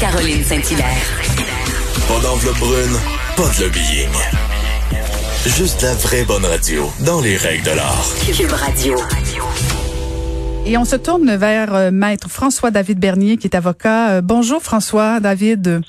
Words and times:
Caroline 0.00 0.44
Saint-Hilaire. 0.44 1.20
Pas 2.06 2.20
d'enveloppe 2.20 2.58
brune, 2.58 2.96
pas 3.36 3.48
de 3.58 3.64
lobbying. 3.64 4.08
Juste 5.44 5.82
la 5.82 5.94
vraie 5.94 6.22
bonne 6.22 6.44
radio, 6.44 6.88
dans 7.00 7.20
les 7.20 7.36
règles 7.36 7.64
de 7.64 7.70
l'art. 7.72 8.06
Cube 8.24 8.52
Radio. 8.52 8.96
Et 10.66 10.76
on 10.76 10.84
se 10.84 10.94
tourne 10.94 11.34
vers 11.34 11.74
euh, 11.74 11.90
Maître 11.90 12.30
François-David 12.30 13.00
Bernier, 13.00 13.38
qui 13.38 13.48
est 13.48 13.56
avocat. 13.56 14.10
Euh, 14.10 14.20
bonjour 14.20 14.62
François-David. 14.62 15.80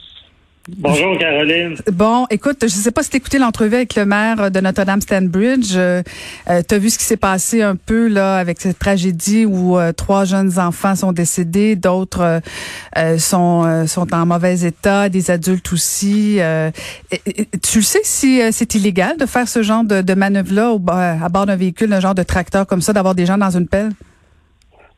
Bonjour 0.77 1.17
Caroline. 1.17 1.75
Bon, 1.91 2.25
écoute, 2.29 2.57
je 2.63 2.67
sais 2.67 2.91
pas 2.91 3.01
si 3.03 3.15
écouté 3.15 3.39
l'entrevue 3.39 3.75
avec 3.75 3.95
le 3.95 4.05
maire 4.05 4.51
de 4.51 4.59
Notre-Dame 4.59 5.01
Stanbridge. 5.01 5.73
Euh, 5.75 6.03
euh 6.49 6.61
tu 6.67 6.75
as 6.75 6.77
vu 6.77 6.89
ce 6.89 6.97
qui 6.97 7.05
s'est 7.05 7.17
passé 7.17 7.61
un 7.61 7.75
peu 7.75 8.07
là 8.07 8.37
avec 8.37 8.59
cette 8.61 8.77
tragédie 8.77 9.45
où 9.45 9.77
euh, 9.77 9.91
trois 9.93 10.25
jeunes 10.25 10.59
enfants 10.59 10.95
sont 10.95 11.11
décédés, 11.11 11.75
d'autres 11.75 12.41
euh, 12.97 13.17
sont 13.17 13.87
sont 13.87 14.13
en 14.13 14.25
mauvais 14.25 14.61
état, 14.61 15.09
des 15.09 15.31
adultes 15.31 15.73
aussi. 15.73 16.39
tu 17.63 17.77
le 17.77 17.83
sais 17.83 18.01
si 18.03 18.41
c'est 18.51 18.75
illégal 18.75 19.17
de 19.17 19.25
faire 19.25 19.47
ce 19.47 19.63
genre 19.63 19.83
de, 19.83 20.01
de 20.01 20.13
manœuvre 20.13 20.53
là 20.53 20.75
à 21.23 21.29
bord 21.29 21.45
d'un 21.45 21.55
véhicule, 21.55 21.91
un 21.93 21.99
genre 21.99 22.15
de 22.15 22.23
tracteur 22.23 22.67
comme 22.67 22.81
ça, 22.81 22.93
d'avoir 22.93 23.15
des 23.15 23.25
gens 23.25 23.37
dans 23.37 23.55
une 23.55 23.67
pelle? 23.67 23.91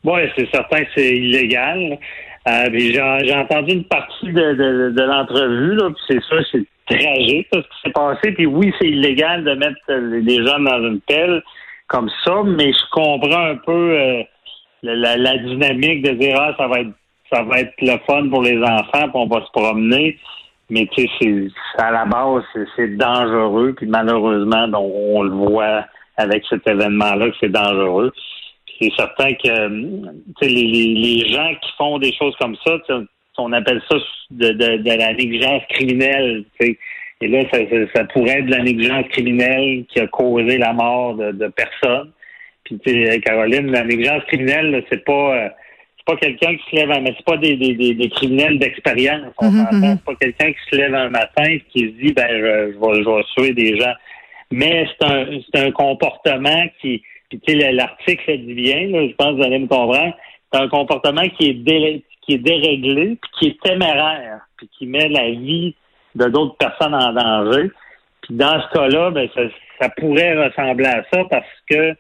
Oui, 0.03 0.21
c'est 0.35 0.49
certain 0.49 0.83
que 0.83 0.89
c'est 0.95 1.15
illégal. 1.15 1.99
Euh, 2.47 2.69
j'ai 2.73 3.35
entendu 3.35 3.73
une 3.73 3.83
partie 3.83 4.31
de, 4.31 4.53
de, 4.53 4.89
de 4.89 5.03
l'entrevue, 5.03 5.75
là, 5.75 5.89
puis 5.89 6.03
c'est 6.07 6.23
ça, 6.23 6.43
c'est 6.51 6.65
tragique 6.87 7.47
ce 7.53 7.59
qui 7.59 7.81
s'est 7.83 7.91
passé. 7.91 8.31
Puis 8.31 8.45
oui, 8.47 8.73
c'est 8.79 8.87
illégal 8.87 9.43
de 9.43 9.53
mettre 9.53 9.79
les 9.87 10.37
jeunes 10.37 10.65
dans 10.65 10.83
une 10.83 11.01
pelle 11.01 11.43
comme 11.87 12.09
ça, 12.25 12.41
mais 12.43 12.71
je 12.71 12.89
comprends 12.91 13.45
un 13.45 13.57
peu 13.57 13.71
euh, 13.71 14.23
la, 14.81 15.17
la, 15.17 15.37
dynamique 15.37 16.03
de 16.03 16.11
dire 16.11 16.35
ah, 16.39 16.55
ça 16.57 16.67
va 16.67 16.79
être 16.79 16.91
ça 17.31 17.43
va 17.43 17.59
être 17.59 17.73
le 17.81 17.97
fun 18.07 18.27
pour 18.29 18.41
les 18.41 18.57
enfants, 18.57 19.03
puis 19.03 19.11
on 19.13 19.27
va 19.27 19.45
se 19.45 19.51
promener. 19.51 20.17
Mais 20.69 20.87
tu 20.95 21.07
sais, 21.19 21.47
à 21.77 21.91
la 21.91 22.05
base, 22.05 22.43
c'est 22.75 22.97
dangereux, 22.97 23.73
puis 23.75 23.87
malheureusement, 23.87 24.67
on 24.73 25.23
le 25.23 25.31
voit 25.31 25.85
avec 26.17 26.43
cet 26.49 26.67
événement-là 26.67 27.29
que 27.29 27.35
c'est 27.39 27.51
dangereux 27.51 28.11
c'est 28.81 28.91
certain 28.97 29.33
que 29.33 30.45
les, 30.45 30.47
les, 30.47 31.29
gens 31.31 31.53
qui 31.61 31.71
font 31.77 31.99
des 31.99 32.13
choses 32.13 32.35
comme 32.39 32.55
ça, 32.65 32.77
on 33.37 33.51
appelle 33.53 33.81
ça 33.89 33.97
de, 34.31 34.51
de, 34.51 34.97
la 34.97 35.13
négligence 35.13 35.61
criminelle. 35.69 36.43
Et 36.59 37.27
là, 37.27 37.43
ça, 37.93 38.03
pourrait 38.05 38.39
être 38.39 38.47
de 38.47 38.51
la 38.51 38.63
négligence 38.63 39.07
criminelle 39.09 39.85
qui 39.89 39.99
a 39.99 40.07
causé 40.07 40.57
la 40.57 40.73
mort 40.73 41.15
de, 41.15 41.31
de 41.31 41.47
personnes. 41.47 42.11
Puis, 42.63 42.79
Caroline, 43.21 43.71
la 43.71 43.83
négligence 43.83 44.23
criminelle, 44.25 44.83
c'est 44.89 45.03
pas 45.03 45.35
euh, 45.35 45.49
c'est 45.97 46.15
pas 46.15 46.19
quelqu'un 46.19 46.55
qui 46.55 46.63
se 46.71 46.75
lève, 46.75 46.89
mais 47.01 47.13
c'est 47.15 47.25
pas 47.25 47.37
des, 47.37 47.55
des, 47.55 47.93
des, 47.93 48.09
criminels 48.09 48.57
d'expérience. 48.57 49.33
Mm-hmm, 49.39 49.69
mm-hmm. 49.71 49.97
C'est 49.97 50.03
pas 50.05 50.15
quelqu'un 50.15 50.51
qui 50.51 50.69
se 50.71 50.75
lève 50.75 50.95
un 50.95 51.09
matin 51.09 51.43
et 51.43 51.63
qui 51.71 51.79
se 51.79 52.03
dit 52.03 52.13
ben 52.13 52.27
je, 52.29 52.73
je, 52.73 52.79
vais, 52.79 53.03
je 53.03 53.09
vais 53.09 53.23
tuer 53.35 53.53
des 53.53 53.79
gens. 53.79 53.93
Mais 54.51 54.87
c'est 54.89 55.05
un 55.05 55.25
c'est 55.53 55.61
un 55.67 55.71
comportement 55.71 56.63
qui 56.81 57.03
puis 57.31 57.39
tu 57.39 57.57
sais, 57.57 57.71
l'article 57.71 58.39
dit 58.39 58.53
bien, 58.53 58.89
je 58.91 59.15
pense 59.15 59.29
que 59.29 59.35
vous 59.35 59.43
allez 59.43 59.59
me 59.59 59.67
comprendre, 59.67 60.13
c'est 60.51 60.59
un 60.59 60.67
comportement 60.67 61.27
qui 61.37 61.49
est, 61.49 62.03
qui 62.21 62.33
est 62.33 62.37
déréglé, 62.37 63.17
puis 63.21 63.31
qui 63.39 63.47
est 63.47 63.61
téméraire, 63.63 64.41
puis 64.57 64.69
qui 64.77 64.85
met 64.85 65.07
la 65.07 65.29
vie 65.29 65.73
de 66.15 66.25
d'autres 66.25 66.57
personnes 66.57 66.93
en 66.93 67.13
danger. 67.13 67.71
Puis 68.23 68.35
dans 68.35 68.61
ce 68.61 68.77
cas-là, 68.77 69.11
ben, 69.11 69.29
ça, 69.79 69.89
pourrait 69.97 70.45
ressembler 70.45 70.87
à 70.87 71.05
ça 71.11 71.23
parce 71.29 71.47
que 71.69 71.95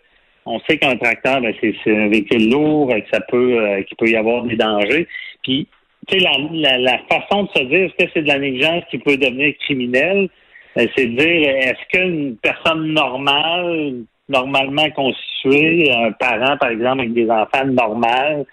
on 0.45 0.59
sait 0.67 0.77
qu'un 0.77 0.97
tracteur, 0.97 1.39
ben, 1.39 1.53
c'est 1.61 1.75
un 1.87 2.09
véhicule 2.09 2.49
lourd, 2.49 2.89
que 2.89 3.09
ça 3.09 3.21
peut 3.21 3.57
euh, 3.57 3.83
qu'il 3.83 3.95
peut 3.95 4.09
y 4.09 4.17
avoir 4.17 4.43
des 4.43 4.57
dangers. 4.57 5.07
Puis 5.43 5.65
tu 6.09 6.19
sais, 6.19 6.25
la, 6.25 6.77
la, 6.77 6.97
façon 7.09 7.43
de 7.43 7.49
se 7.55 7.63
dire 7.63 7.85
est-ce 7.85 8.05
que 8.05 8.11
c'est 8.13 8.23
de 8.23 8.27
la 8.27 8.39
négligence 8.39 8.83
qui 8.91 8.97
peut 8.97 9.15
devenir 9.15 9.53
criminelle, 9.59 10.27
ben, 10.75 10.89
c'est 10.93 11.05
de 11.05 11.15
dire 11.15 11.49
est-ce 11.49 11.97
qu'une 11.97 12.35
personne 12.35 12.87
normale, 12.93 14.03
normalement 14.31 14.89
constitué, 14.91 15.91
un 15.91 16.11
parent, 16.13 16.57
par 16.57 16.69
exemple, 16.69 17.01
avec 17.01 17.13
des 17.13 17.29
enfants 17.29 17.65
normaux, 17.65 18.45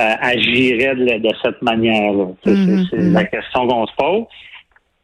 euh, 0.00 0.14
agirait 0.20 0.94
de, 0.94 1.28
cette 1.42 1.60
manière-là. 1.62 2.26
C'est 2.44 2.52
mm-hmm. 2.52 3.12
la 3.12 3.24
question 3.24 3.66
qu'on 3.66 3.86
se 3.86 3.94
pose. 3.96 4.24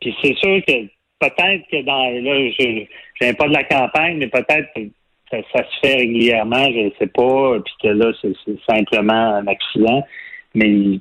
Puis 0.01 0.15
c'est 0.23 0.35
sûr 0.37 0.63
que 0.67 0.87
peut-être 1.19 1.67
que 1.71 1.83
dans 1.83 2.11
là, 2.11 2.51
je 2.59 2.85
viens 3.21 3.35
pas 3.35 3.49
de 3.49 3.55
la 3.55 3.65
campagne, 3.65 4.19
mais 4.19 4.29
peut-être 4.29 4.69
que 4.75 4.83
ça, 5.31 5.65
se 5.65 5.79
fait 5.83 5.97
régulièrement, 5.97 6.65
je 6.67 6.87
ne 6.87 6.91
sais 6.99 7.07
pas, 7.07 7.59
puis 7.65 7.75
que 7.83 7.89
là, 7.89 8.13
c'est 8.21 8.61
simplement 8.69 9.35
un 9.35 9.47
accident. 9.47 10.05
Mais 10.55 11.01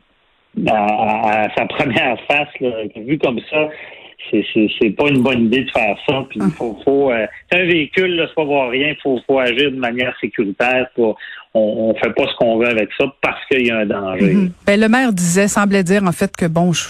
à, 0.68 1.48
sa 1.56 1.66
première 1.68 2.18
face, 2.28 2.50
vu 2.96 3.18
comme 3.20 3.40
ça, 3.50 3.70
c'est 4.32 4.90
pas 4.92 5.10
une 5.10 5.22
bonne 5.22 5.46
idée 5.46 5.64
de 5.64 5.72
faire 5.72 5.98
ça. 6.08 6.26
Puis 6.30 6.40
faut, 6.58 6.78
faut 6.84 7.12
euh, 7.12 7.26
c'est 7.52 7.60
un 7.60 7.66
véhicule, 7.66 8.16
là, 8.16 8.26
c'est 8.28 8.36
pas 8.36 8.44
voir 8.44 8.70
rien, 8.70 8.94
faut, 9.02 9.20
faut 9.28 9.40
agir 9.40 9.72
de 9.72 9.78
manière 9.78 10.16
sécuritaire. 10.20 10.88
Pour, 10.96 11.18
on, 11.54 11.90
on 11.90 11.96
fait 11.96 12.14
pas 12.14 12.28
ce 12.28 12.36
qu'on 12.38 12.58
veut 12.58 12.68
avec 12.68 12.90
ça 12.98 13.06
parce 13.22 13.44
qu'il 13.48 13.68
y 13.68 13.72
a 13.72 13.80
un 13.80 13.86
danger. 13.86 14.34
Mm-hmm. 14.34 14.52
ben, 14.66 14.80
le 14.80 14.90
maire 14.90 15.14
disait, 15.14 15.48
semblait 15.48 15.84
dire 15.84 16.04
en 16.04 16.12
fait 16.12 16.36
que 16.36 16.46
bon, 16.46 16.74
je, 16.74 16.88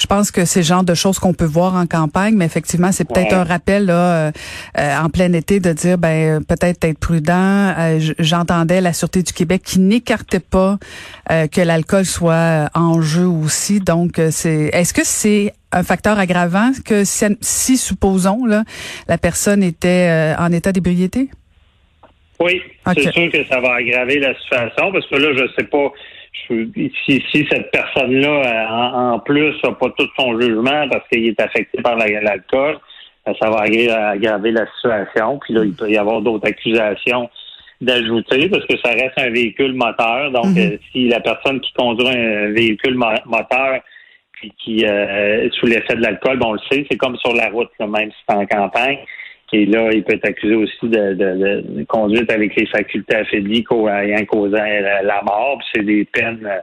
je 0.00 0.06
pense 0.06 0.30
que 0.30 0.46
c'est 0.46 0.60
le 0.60 0.64
genre 0.64 0.82
de 0.82 0.94
choses 0.94 1.18
qu'on 1.18 1.34
peut 1.34 1.44
voir 1.44 1.74
en 1.74 1.86
campagne, 1.86 2.34
mais 2.34 2.46
effectivement, 2.46 2.90
c'est 2.90 3.06
peut-être 3.06 3.34
un 3.34 3.44
rappel 3.44 3.84
là, 3.86 3.92
euh, 4.28 4.32
euh, 4.78 4.96
en 4.96 5.10
plein 5.10 5.30
été 5.34 5.60
de 5.60 5.72
dire 5.72 5.98
ben 5.98 6.42
peut-être 6.42 6.84
être 6.84 6.98
prudent. 6.98 7.74
Euh, 7.78 7.98
j'entendais 8.18 8.80
la 8.80 8.94
Sûreté 8.94 9.22
du 9.22 9.34
Québec 9.34 9.62
qui 9.62 9.78
n'écartait 9.78 10.40
pas 10.40 10.78
que 11.28 11.60
l'alcool 11.60 12.04
soit 12.04 12.70
en 12.74 13.00
jeu 13.02 13.26
aussi. 13.26 13.80
Donc, 13.80 14.20
c'est 14.30 14.70
est-ce 14.72 14.92
que 14.94 15.04
c'est 15.04 15.52
un 15.70 15.82
facteur 15.82 16.18
aggravant 16.18 16.72
que 16.84 17.04
si, 17.04 17.76
supposons 17.76 18.46
là, 18.46 18.64
la 19.06 19.18
personne 19.18 19.62
était 19.62 20.34
en 20.38 20.50
état 20.50 20.72
d'ébriété? 20.72 21.28
Oui, 22.40 22.62
c'est 22.86 23.12
sûr 23.12 23.30
que 23.30 23.44
ça 23.48 23.60
va 23.60 23.74
aggraver 23.74 24.18
la 24.18 24.34
situation 24.34 24.92
parce 24.92 25.06
que 25.06 25.16
là, 25.16 25.28
je 25.36 25.52
sais 25.56 25.66
pas 25.68 25.92
si, 26.48 27.22
si 27.30 27.46
cette 27.50 27.70
personne-là, 27.70 28.28
euh, 28.28 29.14
en, 29.14 29.18
plus, 29.20 29.54
n'a 29.62 29.72
pas 29.72 29.90
tout 29.96 30.08
son 30.18 30.40
jugement 30.40 30.88
parce 30.88 31.06
qu'il 31.08 31.26
est 31.26 31.40
affecté 31.40 31.80
par 31.82 31.96
l'alcool, 31.96 32.78
ben, 33.26 33.34
ça 33.40 33.50
va 33.50 33.62
aggraver 33.62 34.52
la 34.52 34.66
situation. 34.74 35.38
Puis 35.38 35.54
là, 35.54 35.64
il 35.64 35.74
peut 35.74 35.90
y 35.90 35.96
avoir 35.96 36.20
d'autres 36.20 36.46
accusations 36.46 37.28
d'ajouter 37.80 38.48
parce 38.48 38.66
que 38.66 38.76
ça 38.78 38.90
reste 38.90 39.18
un 39.18 39.30
véhicule 39.30 39.74
moteur. 39.74 40.30
Donc, 40.30 40.46
mm-hmm. 40.46 40.74
euh, 40.74 40.78
si 40.92 41.08
la 41.08 41.20
personne 41.20 41.60
qui 41.60 41.72
conduit 41.72 42.08
un 42.08 42.52
véhicule 42.52 42.94
moteur 42.94 43.80
puis 44.32 44.52
qui 44.58 44.86
euh, 44.86 45.48
sous 45.52 45.66
l'effet 45.66 45.96
de 45.96 46.02
l'alcool, 46.02 46.38
bon, 46.38 46.50
on 46.50 46.52
le 46.54 46.60
sait, 46.70 46.86
c'est 46.90 46.96
comme 46.96 47.16
sur 47.16 47.34
la 47.34 47.48
route, 47.50 47.70
même 47.78 48.10
si 48.10 48.16
c'est 48.28 48.34
en 48.34 48.46
campagne. 48.46 48.98
Et 49.52 49.66
là, 49.66 49.90
il 49.92 50.04
peut 50.04 50.14
être 50.14 50.28
accusé 50.28 50.54
aussi 50.54 50.76
de, 50.82 51.14
de, 51.14 51.84
conduite 51.84 52.30
avec 52.30 52.54
les 52.54 52.66
facultés 52.66 53.16
affaiblies 53.16 53.64
ayant 53.70 54.24
causé 54.26 54.56
la 54.56 55.22
mort. 55.24 55.60
C'est 55.74 55.84
des 55.84 56.04
peines 56.04 56.46
euh, 56.46 56.60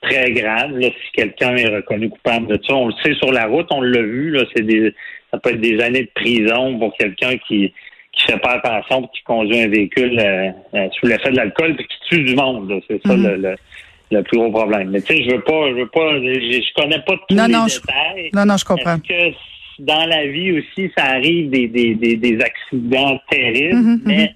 très 0.00 0.30
graves. 0.30 0.80
si 0.80 1.12
quelqu'un 1.14 1.56
est 1.56 1.68
reconnu 1.68 2.10
coupable 2.10 2.46
de 2.46 2.60
ça, 2.64 2.74
on 2.74 2.88
le 2.88 2.94
sait 3.02 3.14
sur 3.14 3.32
la 3.32 3.46
route, 3.46 3.66
on 3.72 3.80
l'a 3.80 4.02
vu. 4.02 4.30
Là, 4.30 4.44
c'est 4.54 4.62
des, 4.64 4.94
ça 5.32 5.38
peut 5.38 5.50
être 5.50 5.60
des 5.60 5.80
années 5.80 6.04
de 6.04 6.10
prison 6.14 6.78
pour 6.78 6.96
quelqu'un 6.96 7.36
qui 7.46 7.72
qui 8.12 8.32
fait 8.32 8.38
pas 8.38 8.60
attention 8.62 9.02
qui 9.08 9.22
conduit 9.22 9.60
un 9.60 9.68
véhicule 9.68 10.18
euh, 10.18 10.50
euh, 10.74 10.88
sous 10.98 11.06
l'effet 11.06 11.30
de 11.30 11.36
l'alcool 11.36 11.76
et 11.78 11.84
qui 11.84 11.98
tue 12.08 12.24
du 12.24 12.34
monde. 12.34 12.80
C'est 12.88 13.00
ça 13.06 13.14
mm-hmm. 13.14 13.36
le, 13.36 13.56
le, 14.10 14.22
plus 14.22 14.38
gros 14.38 14.50
problème. 14.50 14.90
Mais 14.90 15.00
tu 15.00 15.14
sais, 15.14 15.22
je 15.22 15.36
veux 15.36 15.42
pas, 15.42 15.68
je 15.68 15.74
veux 15.74 15.88
pas, 15.88 16.14
je, 16.18 16.74
connais 16.80 16.98
pas 17.00 17.14
tous 17.28 17.36
non, 17.36 17.46
les 17.46 17.52
non, 17.52 17.66
détails. 17.66 18.30
Je, 18.32 18.38
non, 18.38 18.44
non, 18.46 18.56
je 18.56 18.64
comprends 18.64 18.96
dans 19.78 20.04
la 20.06 20.26
vie 20.26 20.52
aussi, 20.52 20.90
ça 20.96 21.04
arrive 21.04 21.50
des, 21.50 21.68
des, 21.68 21.94
des, 21.94 22.16
des 22.16 22.38
accidents 22.40 23.18
terribles, 23.30 23.76
mhm, 23.76 23.92
mhm. 23.92 24.02
mais 24.04 24.34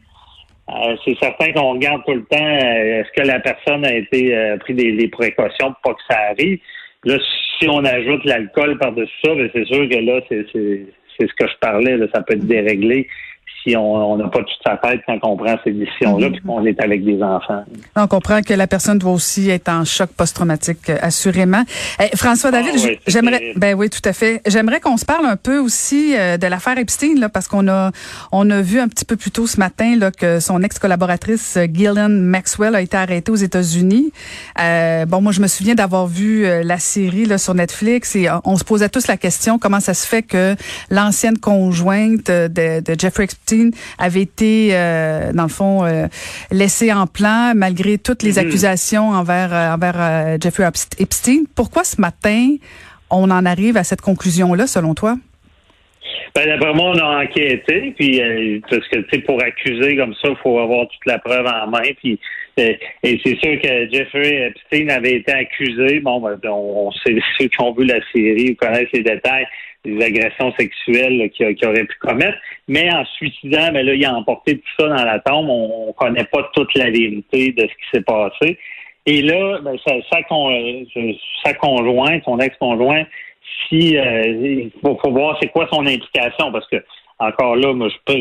euh, 0.68 0.96
c'est 1.04 1.18
certain 1.18 1.52
qu'on 1.52 1.72
regarde 1.72 2.02
tout 2.06 2.14
le 2.14 2.24
temps 2.24 2.38
euh, 2.40 3.00
est-ce 3.00 3.10
que 3.20 3.26
la 3.26 3.40
personne 3.40 3.84
a 3.84 3.94
été 3.94 4.34
euh, 4.34 4.56
pris 4.58 4.74
des, 4.74 5.08
précautions 5.08 5.74
pour 5.82 5.92
pas 5.92 5.94
que 5.94 6.02
ça 6.08 6.18
arrive. 6.30 6.58
Là, 7.04 7.18
si 7.58 7.68
on 7.68 7.84
ajoute 7.84 8.24
l'alcool 8.24 8.78
par-dessus 8.78 9.12
ça, 9.24 9.34
ben, 9.34 9.50
c'est 9.52 9.66
sûr 9.66 9.88
que 9.88 9.96
là, 9.96 10.20
c'est 10.28 10.46
ce 10.52 11.34
que 11.34 11.48
je 11.48 11.58
parlais, 11.60 11.96
là, 11.96 12.06
ça 12.14 12.22
peut 12.22 12.34
être 12.34 12.46
déréglé 12.46 13.08
si 13.62 13.76
on 13.76 14.16
n'a 14.16 14.28
pas 14.28 14.40
toute 14.40 14.48
sa 14.64 14.76
tête 14.76 15.00
quand 15.06 15.18
on 15.22 15.36
prend 15.36 15.56
ces 15.64 15.70
décisions-là, 15.72 16.28
mhm. 16.28 16.32
puis 16.32 16.42
qu'on 16.42 16.64
est 16.66 16.80
avec 16.80 17.04
des 17.04 17.22
enfants. 17.22 17.64
On 17.96 18.06
comprend 18.06 18.42
que 18.42 18.54
la 18.54 18.66
personne 18.66 18.98
doit 18.98 19.12
aussi 19.12 19.50
être 19.50 19.68
en 19.68 19.84
choc 19.84 20.10
post-traumatique, 20.16 20.90
euh, 20.90 20.98
assurément. 21.00 21.62
Eh, 22.00 22.16
François 22.16 22.50
ah 22.52 22.62
David, 22.62 22.98
j'aimerais, 23.06 23.52
ben 23.56 23.74
oui, 23.74 23.88
tout 23.88 24.00
à 24.04 24.12
fait. 24.12 24.40
J'aimerais 24.46 24.80
qu'on 24.80 24.96
se 24.96 25.04
parle 25.04 25.26
un 25.26 25.36
peu 25.36 25.58
aussi 25.58 26.16
euh, 26.16 26.36
de 26.36 26.46
l'affaire 26.46 26.78
Epstein, 26.78 27.14
là, 27.18 27.28
parce 27.28 27.48
qu'on 27.48 27.68
a, 27.68 27.92
on 28.32 28.50
a 28.50 28.60
vu 28.60 28.80
un 28.80 28.88
petit 28.88 29.04
peu 29.04 29.16
plus 29.16 29.30
tôt 29.30 29.46
ce 29.46 29.58
matin 29.58 29.96
là 29.96 30.10
que 30.10 30.40
son 30.40 30.62
ex-collaboratrice 30.62 31.56
euh, 31.56 31.66
Gillian 31.72 32.08
Maxwell 32.08 32.74
a 32.74 32.80
été 32.80 32.96
arrêtée 32.96 33.30
aux 33.30 33.36
États-Unis. 33.36 34.12
Euh, 34.60 35.06
bon, 35.06 35.20
moi, 35.20 35.32
je 35.32 35.40
me 35.40 35.46
souviens 35.46 35.74
d'avoir 35.74 36.06
vu 36.06 36.42
la 36.64 36.78
série 36.78 37.24
là 37.24 37.38
sur 37.38 37.54
Netflix 37.54 38.16
et 38.16 38.28
on 38.44 38.56
se 38.56 38.64
posait 38.64 38.88
tous 38.88 39.06
la 39.06 39.16
question 39.16 39.58
comment 39.58 39.80
ça 39.80 39.94
se 39.94 40.06
fait 40.06 40.22
que 40.22 40.56
l'ancienne 40.90 41.38
conjointe 41.38 42.26
de, 42.26 42.80
de 42.80 42.98
Jeffrey 42.98 43.26
Epstein 43.32 43.70
avait 43.98 44.22
été, 44.22 44.70
dans 45.34 45.42
le 45.42 45.48
fond, 45.48 45.84
laissé 46.50 46.92
en 46.92 47.06
plan 47.06 47.52
malgré 47.54 47.98
toutes 47.98 48.22
les 48.22 48.34
mm-hmm. 48.34 48.46
accusations 48.46 49.08
envers, 49.10 49.52
envers 49.52 50.40
Jeffrey 50.40 50.68
Epstein. 50.98 51.44
Pourquoi 51.54 51.84
ce 51.84 52.00
matin 52.00 52.56
on 53.10 53.30
en 53.30 53.44
arrive 53.44 53.76
à 53.76 53.84
cette 53.84 54.00
conclusion-là, 54.00 54.66
selon 54.66 54.94
toi? 54.94 55.16
Ben, 56.34 56.46
d'après 56.46 56.72
moi, 56.72 56.92
on 56.94 56.98
a 56.98 57.24
enquêté, 57.24 57.94
puis 57.96 58.22
euh, 58.22 58.58
parce 58.70 58.88
que 58.88 58.98
tu 58.98 59.08
sais, 59.12 59.18
pour 59.18 59.42
accuser 59.42 59.96
comme 59.96 60.14
ça, 60.14 60.28
il 60.30 60.36
faut 60.42 60.58
avoir 60.58 60.88
toute 60.88 61.04
la 61.06 61.18
preuve 61.18 61.46
en 61.46 61.66
main. 61.68 61.82
Puis 61.98 62.18
euh, 62.58 62.74
et 63.02 63.20
c'est 63.24 63.38
sûr 63.38 63.60
que 63.60 63.90
Jeffrey 63.90 64.48
Epstein 64.48 64.88
avait 64.88 65.14
été 65.14 65.32
accusé. 65.32 66.00
Bon, 66.00 66.20
ben, 66.20 66.38
on, 66.50 66.90
sait 66.92 67.16
ceux 67.38 67.46
qui 67.46 67.60
ont 67.60 67.72
vu 67.72 67.84
la 67.84 68.00
série 68.12 68.56
connaissent 68.56 68.92
les 68.92 69.02
détails 69.02 69.46
des 69.84 70.00
agressions 70.04 70.52
sexuelles 70.56 71.28
qu'il 71.30 71.66
aurait 71.66 71.84
pu 71.84 71.96
commettre. 72.00 72.38
Mais 72.68 72.92
en 72.92 73.04
suicidant, 73.04 73.72
ben 73.72 73.84
là, 73.84 73.94
il 73.94 74.04
a 74.04 74.14
emporté 74.14 74.58
tout 74.58 74.70
ça 74.78 74.88
dans 74.88 75.04
la 75.04 75.18
tombe. 75.18 75.48
On, 75.48 75.88
ne 75.88 75.92
connaît 75.92 76.24
pas 76.24 76.48
toute 76.54 76.72
la 76.76 76.90
vérité 76.90 77.52
de 77.52 77.62
ce 77.62 77.66
qui 77.66 77.90
s'est 77.92 78.02
passé. 78.02 78.58
Et 79.06 79.22
là, 79.22 79.58
ben, 79.62 79.76
sa, 79.84 79.94
sa, 80.10 80.20
sa 81.44 81.54
conjointe, 81.54 82.22
son 82.24 82.38
ex-conjoint, 82.38 83.04
si 83.68 83.96
euh, 83.96 84.22
il 84.24 84.70
faut, 84.80 84.98
voir 85.10 85.36
c'est 85.40 85.48
quoi 85.48 85.68
son 85.72 85.86
implication 85.86 86.52
parce 86.52 86.68
que 86.68 86.76
encore 87.18 87.56
là, 87.56 87.72
moi 87.72 87.88
je 87.88 88.14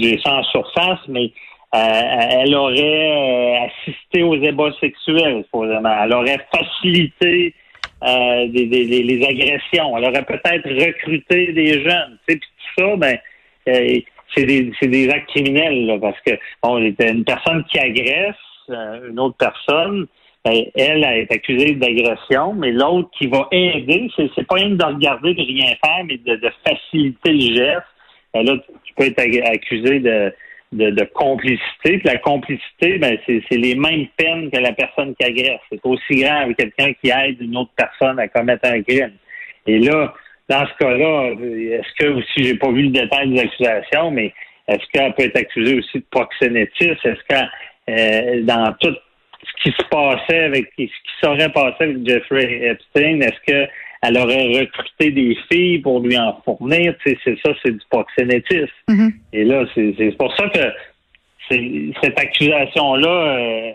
j'ai 0.00 0.18
ça 0.24 0.34
en 0.34 0.42
surface, 0.44 1.00
mais 1.08 1.24
euh, 1.24 1.28
elle 1.74 2.54
aurait 2.54 3.62
euh, 3.62 3.66
assisté 3.66 4.22
aux 4.22 4.36
ébats 4.36 4.72
sexuels, 4.80 5.42
supposément. 5.44 5.94
Elle 6.02 6.12
aurait 6.12 6.46
facilité 6.54 7.54
les 8.02 9.26
agressions. 9.28 9.96
Elle 9.96 10.04
aurait 10.04 10.24
peut-être 10.24 10.68
recruté 10.68 11.52
des 11.52 11.82
jeunes. 11.82 12.18
Puis 12.26 12.38
tout 12.38 12.82
ça, 12.82 12.96
ben 12.96 13.18
c'est 13.66 14.44
des, 14.44 14.72
des 14.82 15.08
actes 15.08 15.28
criminels 15.28 15.98
parce 16.00 16.20
que 16.26 16.32
bon, 16.62 16.78
une 16.78 17.24
personne 17.24 17.64
qui 17.64 17.78
agresse 17.78 18.34
une 18.68 19.18
autre 19.18 19.36
personne 19.38 20.06
ben, 20.44 20.62
elle, 20.74 21.04
elle 21.04 21.20
est 21.20 21.32
accusée 21.32 21.72
d'agression, 21.72 22.52
mais 22.52 22.70
l'autre 22.70 23.08
qui 23.16 23.28
va 23.28 23.48
aider, 23.50 24.10
c'est, 24.14 24.46
pas 24.46 24.56
rien 24.56 24.70
de 24.70 24.84
regarder 24.84 25.32
de 25.32 25.40
rien 25.40 25.74
faire, 25.82 26.04
mais 26.04 26.18
de, 26.18 26.38
faciliter 26.68 27.32
le 27.32 27.54
geste. 27.54 27.86
Ben, 28.34 28.44
là, 28.44 28.52
tu 28.84 28.94
peux 28.94 29.04
être 29.04 29.48
accusé 29.48 30.00
de, 30.00 30.34
de, 30.74 31.04
complicité. 31.14 31.98
Puis 31.98 32.02
la 32.04 32.18
complicité, 32.18 32.98
ben, 32.98 33.16
c'est, 33.26 33.42
c'est 33.48 33.58
les 33.58 33.74
mêmes 33.74 34.06
peines 34.16 34.50
que 34.50 34.58
la 34.58 34.72
personne 34.72 35.14
qui 35.14 35.26
agresse. 35.26 35.60
C'est 35.70 35.80
aussi 35.84 36.20
grave 36.20 36.54
quelqu'un 36.54 36.92
qui 36.94 37.10
aide 37.10 37.40
une 37.40 37.56
autre 37.56 37.72
personne 37.76 38.18
à 38.18 38.28
commettre 38.28 38.68
un 38.68 38.82
crime. 38.82 39.12
Et 39.66 39.78
là, 39.78 40.12
dans 40.48 40.66
ce 40.66 40.84
cas-là, 40.84 41.30
est-ce 41.30 42.04
que 42.04 42.10
aussi 42.10 42.44
j'ai 42.44 42.56
pas 42.56 42.70
vu 42.70 42.82
le 42.82 42.90
détail 42.90 43.30
des 43.30 43.40
accusations, 43.40 44.10
mais 44.10 44.32
est-ce 44.68 44.84
qu'elle 44.92 45.14
peut 45.14 45.24
être 45.24 45.36
accusée 45.36 45.78
aussi 45.78 45.98
de 45.98 46.04
proxénétisme? 46.10 46.98
Est-ce 47.04 47.24
que 47.28 47.44
euh, 47.90 48.42
dans 48.42 48.74
toute 48.80 48.98
ce 49.42 49.62
qui 49.62 49.76
se 49.76 49.84
passait 49.88 50.44
avec 50.44 50.70
ce 50.76 50.84
qui 50.84 50.90
serait 51.22 51.50
passé 51.50 51.76
avec 51.80 52.06
Jeffrey 52.06 52.60
Epstein, 52.62 53.20
est-ce 53.20 53.40
qu'elle 54.04 54.18
aurait 54.18 54.60
recruté 54.60 55.10
des 55.10 55.36
filles 55.50 55.78
pour 55.78 56.00
lui 56.00 56.16
en 56.18 56.40
fournir? 56.44 56.94
c'est 57.04 57.16
ça, 57.24 57.52
c'est 57.62 57.72
du 57.72 57.84
proxénétisme. 57.90 58.68
Mm-hmm. 58.88 59.12
Et 59.32 59.44
là, 59.44 59.64
c'est 59.74 60.16
pour 60.18 60.34
ça 60.36 60.48
que 60.48 60.60
cette 61.48 62.18
accusation-là, 62.18 63.08
euh, 63.08 63.72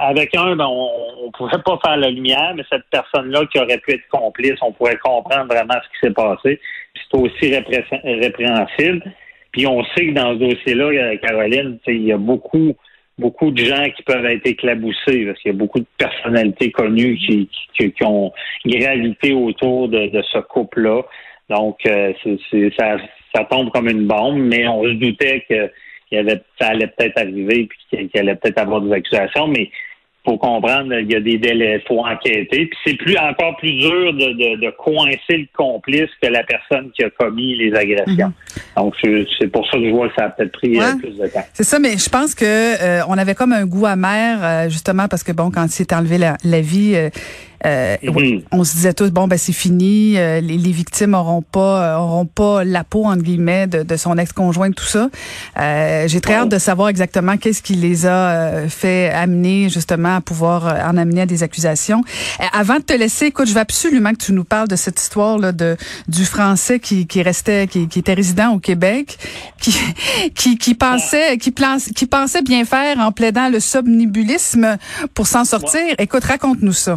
avec 0.00 0.34
un, 0.36 0.56
ben, 0.56 0.66
on 0.66 1.26
ne 1.26 1.30
pourrait 1.32 1.62
pas 1.64 1.78
faire 1.84 1.96
la 1.96 2.10
lumière, 2.10 2.52
mais 2.54 2.64
cette 2.70 2.84
personne-là 2.90 3.46
qui 3.46 3.58
aurait 3.58 3.78
pu 3.78 3.92
être 3.92 4.08
complice, 4.10 4.56
on 4.60 4.72
pourrait 4.72 4.98
comprendre 4.98 5.46
vraiment 5.46 5.74
ce 5.74 5.88
qui 5.88 6.06
s'est 6.06 6.14
passé. 6.14 6.60
C'est 6.94 7.18
aussi 7.18 7.56
répréhensible. 8.04 9.02
Puis 9.52 9.66
on 9.66 9.82
sait 9.84 10.08
que 10.08 10.12
dans 10.12 10.34
ce 10.34 10.38
dossier-là, 10.38 11.16
Caroline, 11.16 11.78
il 11.86 12.04
y 12.04 12.12
a 12.12 12.18
beaucoup 12.18 12.74
beaucoup 13.18 13.50
de 13.50 13.64
gens 13.64 13.84
qui 13.96 14.02
peuvent 14.02 14.24
être 14.24 14.46
éclaboussés 14.46 15.26
parce 15.26 15.38
qu'il 15.40 15.52
y 15.52 15.54
a 15.54 15.58
beaucoup 15.58 15.80
de 15.80 15.86
personnalités 15.98 16.70
connues 16.70 17.16
qui, 17.18 17.48
qui, 17.74 18.04
ont 18.04 18.32
gravité 18.64 19.32
autour 19.32 19.88
de, 19.88 20.22
ce 20.32 20.38
couple-là. 20.38 21.02
Donc, 21.50 21.78
euh, 21.86 22.12
ça, 22.78 22.96
ça 23.34 23.44
tombe 23.44 23.70
comme 23.70 23.88
une 23.88 24.06
bombe, 24.06 24.38
mais 24.38 24.66
on 24.66 24.84
se 24.84 24.94
doutait 24.94 25.44
que 25.48 25.70
y 26.12 26.18
avait, 26.18 26.42
ça 26.60 26.68
allait 26.68 26.88
peut-être 26.88 27.18
arriver 27.18 27.68
puis 27.68 28.08
qu'il 28.08 28.20
allait 28.20 28.34
peut-être 28.34 28.58
avoir 28.58 28.80
des 28.80 28.92
accusations, 28.92 29.48
mais 29.48 29.70
faut 30.24 30.38
comprendre, 30.38 30.94
il 30.94 31.10
y 31.10 31.16
a 31.16 31.20
des 31.20 31.38
délais, 31.38 31.80
il 31.82 31.86
faut 31.86 32.00
enquêter. 32.00 32.66
Puis 32.66 32.78
c'est 32.86 32.94
plus 32.94 33.16
encore 33.18 33.56
plus 33.56 33.72
dur 33.72 34.12
de, 34.12 34.56
de, 34.56 34.70
coincer 34.70 35.18
le 35.36 35.46
complice 35.56 36.08
que 36.22 36.28
la 36.28 36.44
personne 36.44 36.90
qui 36.92 37.02
a 37.02 37.10
commis 37.10 37.56
les 37.56 37.74
agressions. 37.74 38.28
Mhm. 38.28 38.62
Donc 38.76 38.94
c'est 39.02 39.48
pour 39.48 39.66
ça 39.66 39.78
que 39.78 39.84
je 39.84 39.90
vois 39.90 40.08
que 40.08 40.14
ça 40.16 40.26
a 40.26 40.30
peut-être 40.30 40.52
pris 40.52 40.80
euh, 40.80 40.96
plus 40.98 41.18
de 41.18 41.26
temps. 41.26 41.44
C'est 41.52 41.64
ça, 41.64 41.78
mais 41.78 41.98
je 41.98 42.08
pense 42.08 42.34
que 42.34 42.44
euh, 42.44 43.02
on 43.08 43.18
avait 43.18 43.34
comme 43.34 43.52
un 43.52 43.66
goût 43.66 43.86
amer, 43.86 44.38
euh, 44.42 44.68
justement 44.68 45.08
parce 45.08 45.24
que 45.24 45.32
bon, 45.32 45.50
quand 45.50 45.64
il 45.64 45.70
s'est 45.70 45.92
enlevé 45.92 46.18
la, 46.18 46.36
la 46.44 46.60
vie 46.60 46.92
euh, 46.94 47.10
mhm. 47.64 48.42
On 48.50 48.64
se 48.64 48.72
disait 48.74 48.92
tous 48.92 49.10
bon 49.10 49.28
ben 49.28 49.38
c'est 49.38 49.52
fini, 49.52 50.14
euh, 50.16 50.40
les, 50.40 50.58
les, 50.58 50.72
victimes 50.72 51.14
auront 51.14 51.42
pas 51.42 51.94
euh, 51.94 51.96
auront 51.96 52.26
pas 52.26 52.64
la 52.64 52.84
peau 52.84 53.04
entre 53.04 53.22
guillemets 53.22 53.66
de, 53.66 53.82
de 53.82 53.96
son 53.96 54.18
ex-conjoint 54.18 54.70
tout 54.72 54.84
ça. 54.84 55.08
J'ai 56.06 56.20
très 56.20 56.34
hâte 56.34 56.48
de 56.48 56.58
savoir 56.58 56.88
exactement 56.88 57.36
qu'est-ce 57.36 57.62
qui 57.62 57.74
les 57.74 58.06
a 58.06 58.68
fait 58.68 59.10
amener 59.10 59.68
justement 59.68 60.16
à 60.16 60.20
pouvoir 60.20 60.64
en 60.64 60.96
amener 60.96 61.22
à 61.22 61.26
des 61.26 61.42
accusations. 61.42 62.02
avant 62.52 62.76
de 62.76 62.82
te 62.82 62.92
laisser, 62.92 63.26
écoute, 63.26 63.48
je 63.48 63.54
veux 63.54 63.60
absolument 63.60 64.12
que 64.12 64.24
tu 64.24 64.32
nous 64.32 64.44
parles 64.44 64.68
de 64.68 64.76
cette 64.76 65.00
histoire 65.00 65.38
là 65.38 65.52
de 65.52 65.76
du 66.08 66.24
français 66.24 66.80
qui, 66.80 67.06
qui 67.06 67.22
restait 67.22 67.66
qui, 67.66 67.88
qui 67.88 67.98
était 68.00 68.14
résident 68.14 68.50
au 68.50 68.58
Québec, 68.58 69.18
qui 69.60 69.74
qui, 70.34 70.58
qui 70.58 70.74
pensait 70.74 71.38
qui, 71.38 71.54
qui 71.94 72.06
pensait 72.06 72.42
bien 72.42 72.64
faire 72.64 72.98
en 72.98 73.12
plaidant 73.12 73.48
le 73.48 73.60
somnibulisme 73.60 74.76
pour 75.14 75.26
s'en 75.26 75.44
sortir. 75.44 75.94
Écoute, 75.98 76.24
raconte-nous 76.24 76.72
ça. 76.72 76.96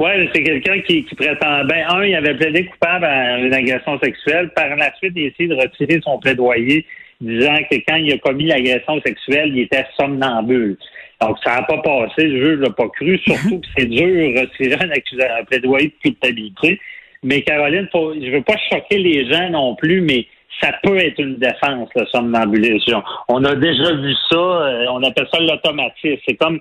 Oui, 0.00 0.10
c'est 0.32 0.42
quelqu'un 0.42 0.80
qui, 0.80 1.04
qui 1.04 1.14
prétend. 1.14 1.62
Ben, 1.66 1.84
un, 1.90 2.04
il 2.04 2.14
avait 2.14 2.34
plaidé 2.34 2.64
coupable 2.64 3.04
à 3.04 3.38
une 3.38 3.52
agression 3.52 3.98
sexuelle. 4.02 4.48
Par 4.56 4.74
la 4.74 4.94
suite, 4.96 5.12
il 5.14 5.24
a 5.24 5.28
essayé 5.28 5.48
de 5.50 5.54
retirer 5.54 6.00
son 6.02 6.18
plaidoyer, 6.18 6.86
disant 7.20 7.58
que 7.70 7.76
quand 7.86 7.96
il 7.96 8.10
a 8.14 8.16
commis 8.16 8.46
l'agression 8.46 8.98
sexuelle, 9.02 9.50
il 9.54 9.60
était 9.64 9.84
somnambule. 9.98 10.78
Donc, 11.20 11.36
ça 11.44 11.56
n'a 11.56 11.62
pas 11.64 11.82
passé. 11.82 12.28
Le 12.28 12.46
juge 12.46 12.60
l'a 12.60 12.70
pas 12.70 12.88
cru. 12.88 13.18
Surtout 13.18 13.60
que 13.60 13.66
c'est 13.76 13.84
dur 13.84 14.06
de 14.06 14.40
retirer 14.40 14.78
un, 14.82 15.38
un 15.38 15.44
plaidoyer 15.44 15.88
de 15.88 15.94
culpabilité. 16.02 16.80
Mais 17.22 17.42
Caroline, 17.42 17.86
je 17.92 18.30
veux 18.30 18.42
pas 18.42 18.56
choquer 18.72 18.96
les 18.96 19.30
gens 19.30 19.50
non 19.50 19.74
plus, 19.74 20.00
mais 20.00 20.26
ça 20.62 20.72
peut 20.82 20.96
être 20.96 21.18
une 21.18 21.36
défense, 21.36 21.90
le 21.94 22.06
somnambulisme. 22.06 23.02
On 23.28 23.44
a 23.44 23.54
déjà 23.54 23.92
vu 23.96 24.14
ça. 24.30 24.36
Euh, 24.36 24.86
on 24.92 25.02
appelle 25.02 25.26
ça 25.30 25.40
l'automatisme. 25.40 26.22
C'est 26.26 26.36
comme 26.36 26.58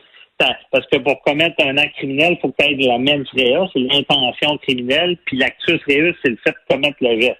parce 0.71 0.86
que 0.88 0.97
pour 0.97 1.21
commettre 1.24 1.56
un 1.65 1.77
acte 1.77 1.95
criminel, 1.95 2.33
il 2.33 2.39
faut 2.39 2.50
que 2.50 2.63
tu 2.63 2.69
aies 2.69 2.88
la 2.88 2.97
mens 2.97 3.25
rea, 3.33 3.69
c'est 3.74 3.80
l'intention 3.80 4.57
criminelle, 4.59 5.17
puis 5.25 5.38
l'actus 5.38 5.81
reus, 5.88 6.15
c'est 6.24 6.29
le 6.29 6.38
fait 6.43 6.51
de 6.51 6.75
commettre 6.75 6.98
le 7.01 7.19
geste. 7.19 7.39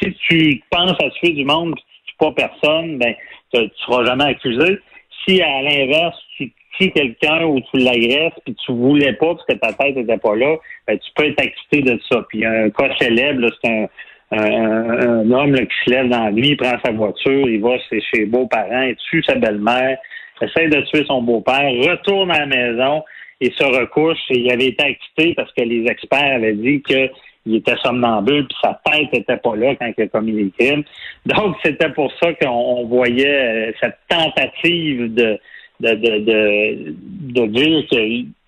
Si 0.00 0.12
tu 0.28 0.62
penses 0.70 0.96
à 1.02 1.10
tuer 1.10 1.30
du 1.30 1.44
monde 1.44 1.74
puis 1.74 1.84
tu 1.84 2.12
tues 2.12 2.16
pas 2.18 2.32
personne, 2.32 2.98
ben 2.98 3.14
tu 3.52 3.60
ne 3.60 3.68
seras 3.84 4.04
jamais 4.04 4.24
accusé. 4.24 4.78
Si 5.24 5.42
à 5.42 5.62
l'inverse, 5.62 6.16
tu 6.36 6.52
tues 6.78 6.90
quelqu'un 6.90 7.44
ou 7.46 7.60
tu 7.60 7.78
l'agresses 7.78 8.34
puis 8.44 8.54
tu 8.64 8.72
voulais 8.72 9.14
pas 9.14 9.34
parce 9.34 9.46
que 9.46 9.54
ta 9.54 9.72
tête 9.72 9.96
n'était 9.96 10.18
pas 10.18 10.36
là, 10.36 10.56
ben, 10.86 10.98
tu 10.98 11.10
peux 11.14 11.24
être 11.24 11.40
acquitté 11.40 11.82
de 11.82 11.98
ça. 12.10 12.24
Puis 12.28 12.44
un 12.44 12.70
cas 12.70 12.94
célèbre, 13.00 13.48
c'est 13.64 13.88
un, 14.32 15.30
homme 15.30 15.54
qui 15.54 15.76
se 15.84 15.90
lève 15.90 16.08
dans 16.08 16.24
la 16.24 16.32
nuit, 16.32 16.50
il 16.50 16.56
prend 16.56 16.76
sa 16.84 16.92
voiture, 16.92 17.48
il 17.48 17.60
va 17.60 17.78
chez 17.88 18.02
ses 18.12 18.26
beaux-parents, 18.26 18.82
il 18.82 18.96
tue 19.10 19.22
sa 19.22 19.36
belle-mère, 19.36 19.98
essaie 20.42 20.68
de 20.68 20.80
tuer 20.82 21.04
son 21.06 21.22
beau-père, 21.22 21.70
retourne 21.90 22.30
à 22.30 22.40
la 22.40 22.46
maison 22.46 23.02
et 23.40 23.50
se 23.50 23.64
recouche. 23.64 24.18
Et 24.30 24.38
il 24.38 24.50
avait 24.50 24.68
été 24.68 24.84
acquitté 24.84 25.34
parce 25.34 25.52
que 25.52 25.62
les 25.62 25.86
experts 25.86 26.36
avaient 26.36 26.54
dit 26.54 26.82
qu'il 26.82 27.54
était 27.54 27.76
somnambule, 27.82 28.46
puis 28.46 28.56
sa 28.62 28.80
tête 28.84 29.12
n'était 29.12 29.36
pas 29.36 29.56
là 29.56 29.74
quand 29.76 29.90
il 29.96 30.04
a 30.04 30.08
commis 30.08 30.32
les 30.32 30.50
crimes. 30.58 30.84
Donc, 31.26 31.56
c'était 31.62 31.90
pour 31.90 32.12
ça 32.20 32.32
qu'on 32.34 32.86
voyait 32.86 33.68
euh, 33.68 33.72
cette 33.80 33.98
tentative 34.08 35.14
de 35.14 35.38
de, 35.80 35.94
de, 35.94 36.94
de, 37.34 37.46
dire 37.48 37.86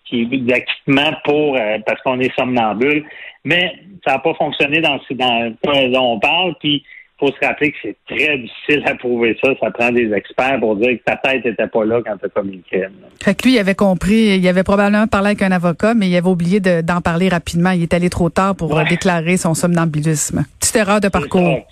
qu'il 0.04 0.46
d'acquittement 0.46 1.12
pour 1.24 1.56
euh, 1.56 1.78
parce 1.86 2.00
qu'on 2.02 2.20
est 2.20 2.34
somnambule. 2.34 3.04
Mais 3.44 3.74
ça 4.06 4.12
n'a 4.12 4.18
pas 4.18 4.34
fonctionné 4.34 4.80
dans, 4.80 4.98
dans 5.10 5.44
le 5.44 5.54
cas 5.62 5.88
dont 5.88 6.14
on 6.14 6.18
parle. 6.18 6.54
Puis 6.60 6.84
faut 7.18 7.28
se 7.28 7.46
rappeler 7.46 7.72
que 7.72 7.78
c'est 7.82 7.96
très 8.06 8.38
difficile 8.38 8.82
à 8.86 8.94
prouver 8.94 9.36
ça. 9.42 9.50
Ça 9.60 9.70
prend 9.70 9.90
des 9.90 10.12
experts 10.12 10.60
pour 10.60 10.76
dire 10.76 10.98
que 10.98 11.04
ta 11.04 11.16
tête 11.16 11.44
n'était 11.44 11.66
pas 11.66 11.84
là 11.84 12.00
quand 12.04 12.16
tu 12.16 12.62
crime. 12.70 12.92
Fait 13.22 13.34
que 13.34 13.46
lui, 13.46 13.54
il 13.54 13.58
avait 13.58 13.74
compris, 13.74 14.36
il 14.38 14.48
avait 14.48 14.62
probablement 14.62 15.06
parlé 15.06 15.28
avec 15.28 15.42
un 15.42 15.52
avocat, 15.52 15.94
mais 15.94 16.08
il 16.08 16.16
avait 16.16 16.28
oublié 16.28 16.60
d'en 16.60 17.00
parler 17.00 17.28
rapidement. 17.28 17.70
Il 17.70 17.82
est 17.82 17.94
allé 17.94 18.08
trop 18.08 18.30
tard 18.30 18.54
pour 18.54 18.78
déclarer 18.84 19.36
son 19.36 19.54
somnambulisme. 19.54 20.44
Petite 20.60 20.76
erreur 20.76 21.00
de 21.00 21.08
parcours. 21.08 21.66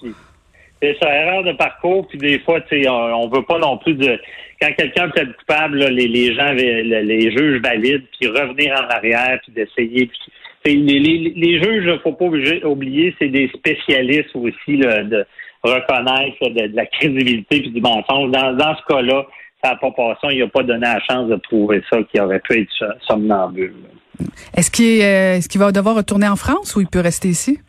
C'est 0.82 0.96
ça, 1.00 1.08
erreur 1.08 1.42
de 1.42 1.52
parcours, 1.52 2.06
puis 2.06 2.18
des 2.18 2.38
fois, 2.40 2.60
tu 2.62 2.82
sais, 2.82 2.88
on, 2.88 3.28
veut 3.28 3.42
pas 3.42 3.58
non 3.58 3.78
plus 3.78 3.94
de 3.94 4.20
quand 4.60 4.72
quelqu'un 4.76 5.08
peut 5.08 5.22
être 5.22 5.36
coupable, 5.36 5.78
les, 5.78 6.06
les 6.06 6.34
gens, 6.34 6.52
les, 6.52 7.30
juges 7.30 7.62
valident, 7.62 8.04
puis 8.18 8.28
revenir 8.28 8.74
en 8.74 8.88
arrière, 8.94 9.38
puis 9.42 9.52
d'essayer. 9.52 10.10
Les, 10.66 10.98
les, 10.98 11.32
les, 11.36 11.62
juges, 11.62 12.00
faut 12.02 12.12
pas 12.12 12.24
oublier, 12.24 13.14
c'est 13.18 13.28
des 13.28 13.48
spécialistes 13.54 14.34
aussi 14.34 14.78
de 14.78 15.24
reconnaître 15.62 16.50
de, 16.50 16.74
la 16.74 16.86
crédibilité 16.86 17.60
puis 17.60 17.70
du 17.70 17.80
mensonge. 17.80 18.30
Dans, 18.32 18.52
dans 18.56 18.76
ce 18.76 18.82
cas-là, 18.88 19.26
ça 19.62 19.70
n'a 19.70 19.76
pas 19.76 19.90
passé. 19.92 20.34
Il 20.34 20.40
n'a 20.40 20.48
pas 20.48 20.62
donné 20.62 20.80
la 20.80 21.00
chance 21.00 21.28
de 21.28 21.36
prouver 21.36 21.82
ça, 21.90 21.98
qui 22.10 22.20
aurait 22.20 22.40
pu 22.40 22.60
être 22.60 22.96
somnambule. 23.06 23.74
Est-ce 24.54 24.70
qu'il 24.70 25.00
est, 25.00 25.46
qu'il 25.48 25.60
va 25.60 25.72
devoir 25.72 25.96
retourner 25.96 26.28
en 26.28 26.36
France 26.36 26.74
ou 26.76 26.80
il 26.80 26.86
peut 26.86 27.00
rester 27.00 27.28
ici? 27.28 27.60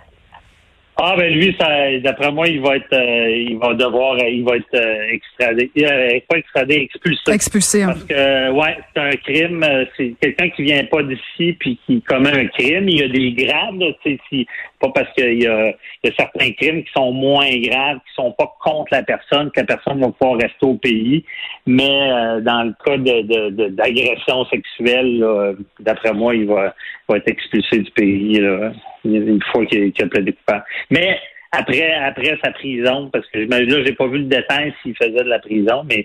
Ah 0.99 1.15
ben 1.15 1.31
lui, 1.31 1.55
d'après 2.03 2.31
moi, 2.31 2.47
il 2.47 2.59
va 2.59 2.75
être, 2.75 2.91
euh, 2.91 3.29
il 3.29 3.57
va 3.59 3.75
devoir, 3.75 4.17
il 4.17 4.43
va 4.43 4.55
être 4.55 4.73
euh, 4.73 5.11
extradé, 5.11 5.69
euh, 5.77 6.19
pas 6.27 6.37
extradé, 6.37 6.75
expulsé. 6.75 7.31
Expulsé. 7.31 7.83
Hein. 7.83 7.89
Parce 7.89 8.03
que 8.05 8.51
ouais, 8.51 8.77
c'est 8.95 9.01
un 9.01 9.15
crime. 9.17 9.65
C'est 9.95 10.15
quelqu'un 10.19 10.49
qui 10.49 10.63
vient 10.63 10.83
pas 10.85 11.03
d'ici 11.03 11.53
puis 11.59 11.79
qui 11.85 12.01
commet 12.01 12.31
un 12.31 12.47
crime. 12.47 12.89
Il 12.89 12.99
y 12.99 13.03
a 13.03 13.09
des 13.09 13.31
grades, 13.31 13.95
tu 14.03 14.19
sais, 14.31 14.45
pas 14.79 14.89
parce 14.89 15.11
qu'il 15.13 15.41
y 15.41 15.47
a, 15.47 15.67
y 16.03 16.07
a 16.07 16.11
certains 16.17 16.51
crimes 16.51 16.83
qui 16.83 16.91
sont 16.95 17.11
moins 17.11 17.49
graves, 17.59 17.97
qui 17.97 18.13
sont 18.15 18.31
pas 18.31 18.51
contre 18.63 18.87
la 18.91 19.03
personne, 19.03 19.49
que 19.51 19.59
la 19.59 19.65
personne 19.65 19.99
va 19.99 20.09
pouvoir 20.09 20.39
rester 20.39 20.65
au 20.65 20.75
pays. 20.75 21.23
Mais 21.65 22.41
dans 22.41 22.63
le 22.63 22.73
cas 22.85 22.97
de 22.97 23.69
d'agression 23.69 24.45
sexuelle, 24.45 25.55
d'après 25.79 26.13
moi, 26.13 26.35
il 26.35 26.45
va, 26.45 26.73
va 27.07 27.17
être 27.17 27.27
expulsé 27.27 27.79
du 27.79 27.91
pays. 27.91 28.39
Là 28.39 28.71
une 29.15 29.41
fois 29.51 29.65
qu'il 29.65 29.93
a 29.99 30.07
plaidé 30.07 30.33
coupable. 30.33 30.63
Mais 30.91 31.17
après, 31.51 31.93
après 31.93 32.37
sa 32.43 32.51
prison, 32.51 33.09
parce 33.11 33.25
que 33.27 33.39
là, 33.39 33.83
j'ai 33.85 33.93
pas 33.93 34.07
vu 34.07 34.19
le 34.19 34.25
détail 34.25 34.73
s'il 34.81 34.95
faisait 34.95 35.11
de 35.11 35.29
la 35.29 35.39
prison, 35.39 35.83
mais 35.87 36.03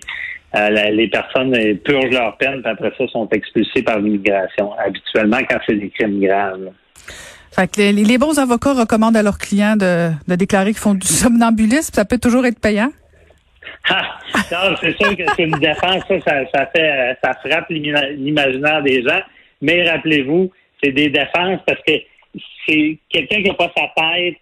euh, 0.55 0.69
les 0.91 1.07
personnes 1.07 1.53
purgent 1.79 2.11
leur 2.11 2.37
peine, 2.37 2.61
puis 2.61 2.71
après 2.71 2.91
ça, 2.97 3.07
sont 3.07 3.27
expulsées 3.29 3.83
par 3.83 3.99
l'immigration, 3.99 4.73
habituellement 4.73 5.39
quand 5.49 5.57
c'est 5.67 5.75
des 5.75 5.89
crimes 5.89 6.21
graves. 6.21 6.71
Fait 7.55 7.67
que 7.67 7.81
les, 7.81 8.17
bons 8.17 8.39
avocats 8.39 8.73
recommandent 8.73 9.15
à 9.15 9.21
leurs 9.21 9.37
clients 9.37 9.75
de, 9.75 10.09
déclarer 10.27 10.71
qu'ils 10.71 10.81
font 10.81 10.95
du 10.95 11.07
somnambulisme. 11.07 11.93
Ça 11.93 12.03
peut 12.03 12.17
toujours 12.17 12.45
être 12.45 12.59
payant? 12.59 12.91
Ah, 13.89 14.17
c'est 14.79 14.97
sûr 14.97 15.17
que 15.17 15.23
c'est 15.35 15.43
une 15.43 15.59
défense, 15.59 16.03
ça, 16.07 16.45
ça, 16.53 16.65
fait, 16.67 17.17
ça 17.21 17.33
frappe 17.33 17.69
l'imaginaire 17.69 18.81
des 18.81 19.03
gens. 19.03 19.19
Mais 19.61 19.89
rappelez-vous, 19.89 20.51
c'est 20.81 20.93
des 20.93 21.09
défenses 21.09 21.59
parce 21.67 21.81
que 21.85 21.91
c'est 22.65 22.97
quelqu'un 23.09 23.41
qui 23.41 23.49
n'a 23.49 23.55
pas 23.55 23.71
sa 23.75 23.91
tête. 23.93 24.37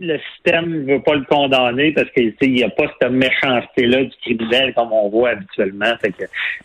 Le 0.00 0.16
système 0.32 0.84
ne 0.84 0.92
veut 0.94 1.02
pas 1.02 1.14
le 1.14 1.24
condamner 1.24 1.90
parce 1.92 2.08
qu'il 2.10 2.52
n'y 2.52 2.62
a 2.62 2.68
pas 2.70 2.84
cette 3.00 3.10
méchanceté-là 3.10 4.04
du 4.04 4.12
criminel 4.22 4.72
comme 4.74 4.92
on 4.92 5.08
voit 5.08 5.30
habituellement. 5.30 5.92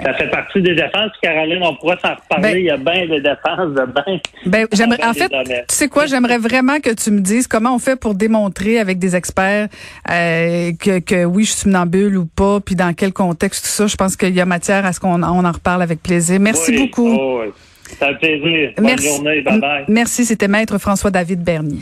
ça 0.03 0.13
fait 0.13 0.29
partie 0.29 0.61
des 0.61 0.75
défenses. 0.75 1.11
Caroline, 1.21 1.63
on 1.63 1.75
pourra 1.75 1.97
s'en 1.97 2.13
reparler. 2.13 2.51
Ben- 2.53 2.57
il 2.59 2.65
y 2.65 2.69
a 2.69 2.77
bien 2.77 3.07
des 3.07 3.21
défenses 3.21 3.73
de 3.73 3.85
bien. 3.91 4.19
Ben, 4.45 4.67
j'aimerais, 4.71 5.03
en 5.03 5.13
fait, 5.13 5.29
tu 5.29 5.75
sais 5.75 5.87
quoi, 5.87 6.05
j'aimerais 6.05 6.37
vraiment 6.37 6.79
que 6.79 6.93
tu 6.93 7.09
me 7.09 7.21
dises 7.21 7.47
comment 7.47 7.73
on 7.73 7.79
fait 7.79 7.99
pour 7.99 8.13
démontrer 8.13 8.79
avec 8.79 8.99
des 8.99 9.15
experts 9.15 9.67
euh, 10.11 10.71
que, 10.79 10.99
que 10.99 11.25
oui, 11.25 11.43
je 11.45 11.51
suis 11.51 11.61
somnambule 11.61 12.17
ou 12.17 12.25
pas, 12.25 12.59
puis 12.59 12.75
dans 12.75 12.93
quel 12.93 13.13
contexte 13.13 13.63
tout 13.65 13.71
ça. 13.71 13.87
Je 13.87 13.95
pense 13.95 14.15
qu'il 14.15 14.35
y 14.35 14.41
a 14.41 14.45
matière 14.45 14.85
à 14.85 14.93
ce 14.93 14.99
qu'on 14.99 15.23
on 15.23 15.45
en 15.45 15.51
reparle 15.51 15.81
avec 15.81 16.03
plaisir. 16.03 16.39
Merci 16.39 16.77
beaucoup. 16.77 17.09
Oh, 17.19 17.43
ça 17.99 18.13
plaisir. 18.13 18.71
Bonne 18.75 18.85
Merci. 18.85 19.07
journée. 19.07 19.41
Bye 19.41 19.59
bye. 19.59 19.85
Merci. 19.87 20.25
C'était 20.25 20.47
Maître 20.47 20.77
François-David 20.77 21.43
Bernier. 21.43 21.79